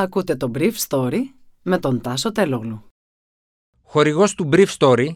[0.00, 1.18] Ακούτε το Brief Story
[1.62, 2.84] με τον Τάσο Τελόγλου.
[3.82, 5.08] Χορηγός του Brief Story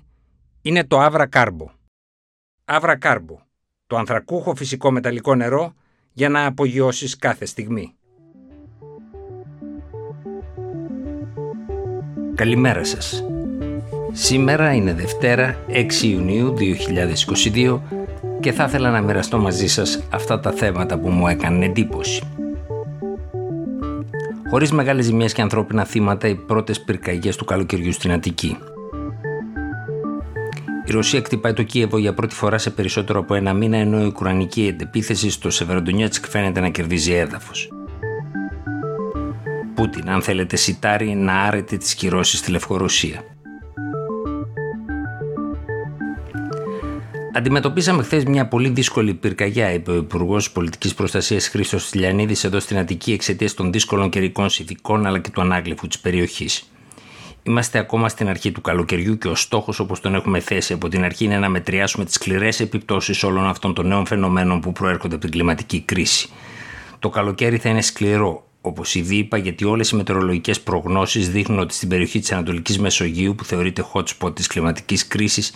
[0.62, 1.66] είναι το Avra Carbo.
[2.64, 3.36] Avra Carbo,
[3.86, 5.74] το ανθρακούχο φυσικό μεταλλικό νερό
[6.12, 7.94] για να απογειώσεις κάθε στιγμή.
[12.34, 13.24] Καλημέρα σας.
[14.12, 17.80] Σήμερα είναι Δευτέρα 6 Ιουνίου 2022
[18.40, 22.43] και θα ήθελα να μοιραστώ μαζί σας αυτά τα θέματα που μου έκανε εντύπωση.
[24.54, 28.56] Χωρίς μεγάλες ζημιές και ανθρώπινα θύματα, οι πρώτες πυρκαγιές του καλοκαιριού στην Αττική.
[30.84, 34.06] Η Ρωσία κτυπάει το Κίεβο για πρώτη φορά σε περισσότερο από ένα μήνα, ενώ η
[34.06, 37.68] Ουκρανική εντεπίθεση στο Σεβεροντονιέτσκ φαίνεται να κερδίζει έδαφος.
[39.74, 43.33] Πούτιν, αν θέλετε, σιτάρει να άρετε τις κυρώσεις στη Λευκορωσία.
[47.36, 52.78] Αντιμετωπίσαμε χθες μια πολύ δύσκολη πυρκαγιά, είπε ο Υπουργός Πολιτικής Προστασίας Χρήστος Τηλιανίδη εδώ στην
[52.78, 56.70] Αττική εξαιτίας των δύσκολων καιρικών συνθηκών αλλά και του ανάγλυφου της περιοχής.
[57.42, 61.04] Είμαστε ακόμα στην αρχή του καλοκαιριού και ο στόχος, όπως τον έχουμε θέσει από την
[61.04, 65.24] αρχή, είναι να μετριάσουμε τις σκληρές επιπτώσεις όλων αυτών των νέων φαινομένων που προέρχονται από
[65.24, 66.28] την κλιματική κρίση.
[66.98, 71.74] Το καλοκαίρι θα είναι σκληρό, όπως ήδη είπα, γιατί όλες οι μετεωρολογικές προγνώσεις δείχνουν ότι
[71.74, 75.54] στην περιοχή της Ανατολικής Μεσογείου, που θεωρείται hot spot της κλιματικής κρίσης,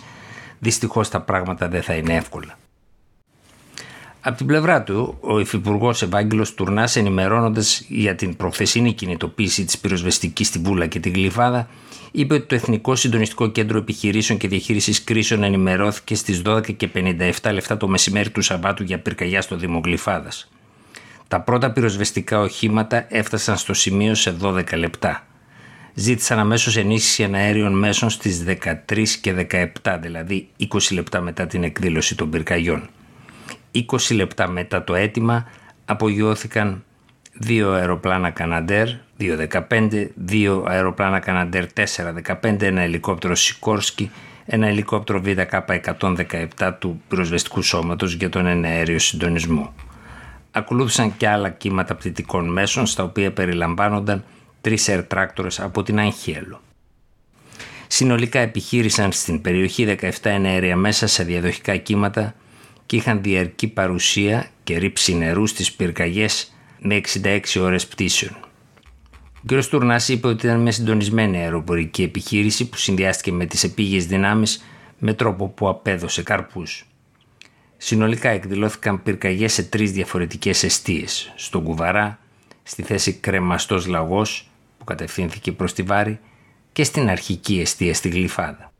[0.59, 2.57] δυστυχώς τα πράγματα δεν θα είναι εύκολα.
[4.21, 10.47] Από την πλευρά του, ο Υφυπουργός Ευάγγελος Τουρνάς, ενημερώνοντας για την προχθεσινή κινητοποίηση της πυροσβεστικής
[10.47, 11.67] στη Βούλα και τη Γλυφάδα,
[12.11, 17.87] είπε ότι το Εθνικό Συντονιστικό Κέντρο Επιχειρήσεων και Διαχείρισης Κρίσεων ενημερώθηκε στις 12.57 λεπτά το
[17.87, 20.49] μεσημέρι του Σαββάτου για πυρκαγιά στο Δήμο Γλυφάδας.
[21.27, 25.23] Τα πρώτα πυροσβεστικά οχήματα έφτασαν στο σημείο σε 12 λεπτά
[25.93, 29.47] ζήτησαν αμέσως ενίσχυση εναέριων μέσων στις 13 και
[29.83, 32.89] 17, δηλαδή 20 λεπτά μετά την εκδήλωση των πυρκαγιών.
[33.73, 35.47] 20 λεπτά μετά το αίτημα
[35.85, 36.83] απογειώθηκαν
[37.33, 38.87] δύο αεροπλάνα Καναντέρ
[39.19, 41.65] 215, δύο αεροπλάνα Καναντέρ
[42.33, 44.11] 415, ένα ελικόπτερο Σικόρσκι,
[44.45, 49.73] ένα ελικόπτερο VK117 του πυροσβεστικού σώματος για τον εναέριο συντονισμό.
[50.51, 54.23] Ακολούθησαν και άλλα κύματα πτυτικών μέσων στα οποία περιλαμβάνονταν
[54.61, 56.61] τρεις ερτράκτορες από την Αγχέλο.
[57.87, 62.35] Συνολικά επιχείρησαν στην περιοχή 17 ενέργεια μέσα σε διαδοχικά κύματα
[62.85, 68.37] και είχαν διαρκή παρουσία και ρήψη νερού στις πυρκαγιές με 66 ώρες πτήσεων.
[69.35, 69.65] Ο κ.
[69.69, 74.63] Τουρνάς είπε ότι ήταν μια συντονισμένη αεροπορική επιχείρηση που συνδυάστηκε με τις επίγειες δυνάμεις
[74.97, 76.85] με τρόπο που απέδωσε καρπούς.
[77.77, 82.19] Συνολικά εκδηλώθηκαν πυρκαγιές σε τρεις διαφορετικές αιστείες, στον Κουβαρά,
[82.63, 84.48] στη θέση κρεμαστός λαγός που
[84.89, 86.19] κατευθύνθηκε προς τη Βάρη
[86.71, 88.71] και στην αρχική αιστεία στη Γλυφάδα.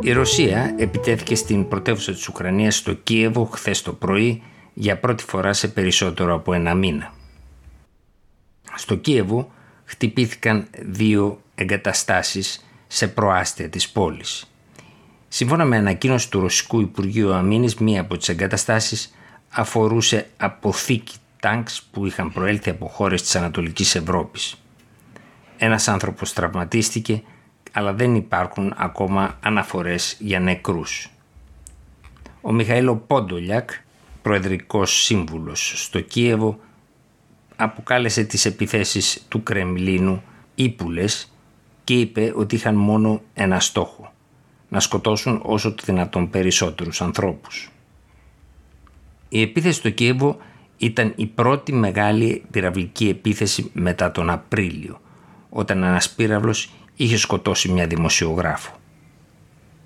[0.00, 4.42] Η Ρωσία επιτέθηκε στην πρωτεύουσα της Ουκρανίας στο Κίεβο χθες το πρωί
[4.74, 7.12] για πρώτη φορά σε περισσότερο από ένα μήνα.
[8.74, 9.50] Στο Κίεβο
[9.84, 14.50] χτυπήθηκαν δύο εγκαταστάσεις σε προάστια της πόλης.
[15.28, 19.14] Σύμφωνα με ανακοίνωση του Ρωσικού Υπουργείου Αμήνης, μία από τις εγκαταστάσεις
[19.50, 24.62] αφορούσε αποθήκη τάγκς που είχαν προέλθει από χώρες της Ανατολικής Ευρώπης.
[25.56, 27.22] Ένας άνθρωπος τραυματίστηκε,
[27.72, 31.10] αλλά δεν υπάρχουν ακόμα αναφορές για νεκρούς.
[32.40, 33.70] Ο Μιχαήλο Πόντολιακ,
[34.22, 36.58] προεδρικός σύμβουλος στο Κίεβο,
[37.56, 40.22] αποκάλεσε τις επιθέσεις του Κρεμλίνου
[40.54, 41.32] ύπουλες
[41.84, 44.12] και είπε ότι είχαν μόνο ένα στόχο,
[44.68, 47.70] να σκοτώσουν όσο το δυνατόν περισσότερους ανθρώπους.
[49.28, 50.38] Η επίθεση στο Κίεβο
[50.78, 55.00] ήταν η πρώτη μεγάλη πυραυλική επίθεση μετά τον Απρίλιο,
[55.48, 58.74] όταν ένας πύραυλος είχε σκοτώσει μια δημοσιογράφο.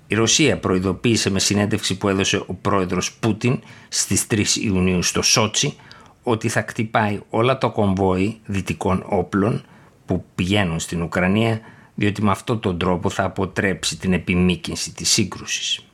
[0.07, 3.59] Η Ρωσία προειδοποίησε με συνέντευξη που έδωσε ο πρόεδρος Πούτιν
[3.89, 5.75] στις 3 Ιουνίου στο Σότσι
[6.23, 9.63] ότι θα κτυπάει όλα το κομβόι δυτικών όπλων
[10.05, 11.59] που πηγαίνουν στην Ουκρανία
[11.95, 15.85] διότι με αυτόν τον τρόπο θα αποτρέψει την επιμήκυνση της σύγκρουσης.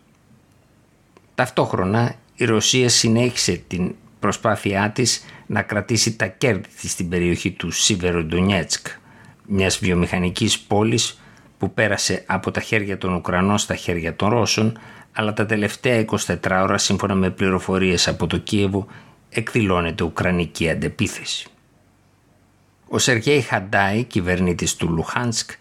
[1.35, 3.95] Ταυτόχρονα η Ρωσία συνέχισε την
[4.27, 8.87] προσπάθειά της να κρατήσει τα κέρδη της στην περιοχή του Σιβεροντονιέτσκ,
[9.45, 11.19] μιας βιομηχανικής πόλης
[11.57, 14.79] που πέρασε από τα χέρια των Ουκρανών στα χέρια των Ρώσων,
[15.11, 18.87] αλλά τα τελευταία 24 ώρα σύμφωνα με πληροφορίες από το Κίεβο
[19.29, 21.47] εκδηλώνεται ουκρανική αντεπίθεση.
[22.87, 25.51] Ο Σεργέη Χαντάι, κυβερνήτης του Λουχάνσκ,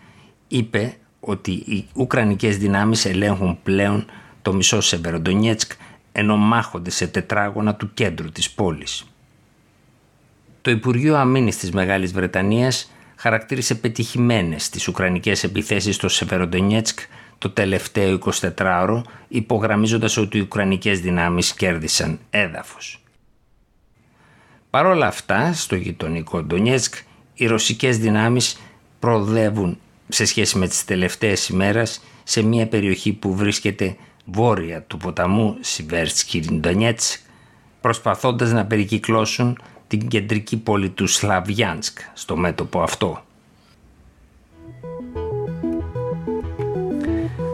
[0.49, 4.07] είπε ότι οι Ουκρανικές δυνάμεις ελέγχουν πλέον
[4.43, 5.73] το μισό Σεβεροντονιέτσκ
[6.19, 9.05] ενώ μάχονται σε τετράγωνα του κέντρου της πόλης.
[10.63, 16.99] Το Υπουργείο Αμήνης της Μεγάλης Βρετανίας χαρακτήρισε πετυχημένες τις ουκρανικές επιθέσεις στο Σεβεροντονιέτσκ
[17.39, 18.19] το τελευταίο
[18.57, 23.03] 24ωρο, υπογραμμίζοντας ότι οι ουκρανικές δυνάμεις κέρδισαν έδαφος.
[24.71, 26.95] Παρ' όλα αυτά, στο γειτονικό Ντονιέτσκ,
[27.35, 28.61] οι ρωσικές δυνάμεις
[28.99, 29.79] προοδεύουν
[30.09, 36.41] σε σχέση με τις τελευταίες ημέρες σε μια περιοχή που βρίσκεται βόρεια του ποταμού Σιβέρτσκι
[36.53, 37.21] Ντονιέτσκ,
[37.81, 39.59] προσπαθώντας να περικυκλώσουν
[39.89, 43.25] την κεντρική πόλη του Σλαβιάνσκ στο μέτωπο αυτό.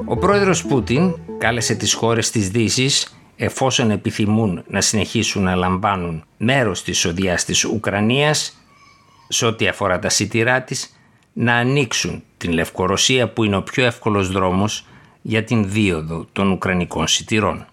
[0.05, 6.83] Ο πρόεδρος Πούτιν κάλεσε τις χώρες της Δύσης εφόσον επιθυμούν να συνεχίσουν να λαμβάνουν μέρος
[6.83, 8.57] της οδειάς της Ουκρανίας
[9.29, 10.97] σε ό,τι αφορά τα σιτηρά της
[11.33, 14.87] να ανοίξουν την Λευκορωσία που είναι ο πιο εύκολος δρόμος
[15.23, 17.67] για την δίωδο των Ουκρανικών σιτηρών.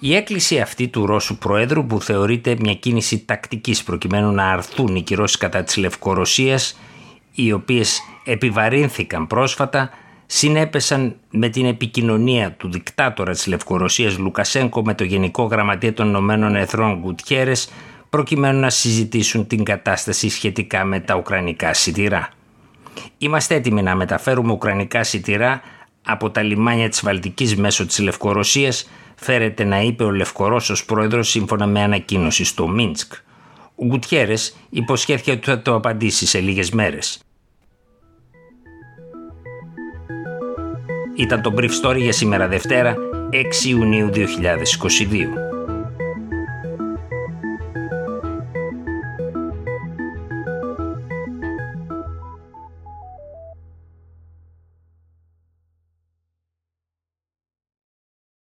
[0.00, 5.02] Η έκκληση αυτή του Ρώσου Προέδρου που θεωρείται μια κίνηση τακτικής προκειμένου να αρθούν οι
[5.02, 6.78] κυρώσεις κατά της Λευκορωσίας
[7.32, 9.90] οι οποίες επιβαρύνθηκαν πρόσφατα
[10.26, 16.56] συνέπεσαν με την επικοινωνία του δικτάτορα της Λευκορωσίας Λουκασέγκο με το Γενικό Γραμματεία των Ηνωμένων
[16.56, 17.70] Εθνών Γκουτιέρες
[18.10, 22.28] προκειμένου να συζητήσουν την κατάσταση σχετικά με τα ουκρανικά σιτηρά.
[23.18, 25.60] Είμαστε έτοιμοι να μεταφέρουμε ουκρανικά σιτηρά
[26.06, 31.66] από τα λιμάνια της Βαλτικής μέσω της Λευκορωσίας φέρεται να είπε ο Λευκορώσος πρόεδρος σύμφωνα
[31.66, 33.12] με ανακοίνωση στο Μίνσκ.
[33.74, 37.20] Ο Γκουτιέρες υποσχέθηκε ότι θα το απαντήσει σε λίγες μέρες.
[41.16, 42.96] Ήταν το Brief Story για σήμερα Δευτέρα,
[43.32, 45.45] 6 Ιουνίου 2022.